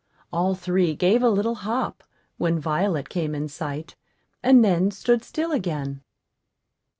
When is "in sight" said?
3.35-3.95